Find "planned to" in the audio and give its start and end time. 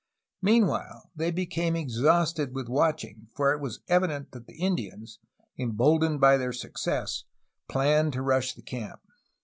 7.69-8.23